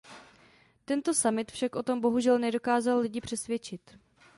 Tento 0.85 1.13
summit 1.13 1.51
však 1.51 1.75
o 1.75 1.83
tom 1.83 2.01
bohužel 2.01 2.39
nedokázal 2.39 2.99
lidi 2.99 3.21
přesvědčit. 3.21 3.97